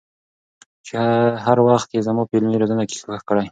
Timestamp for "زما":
2.07-2.23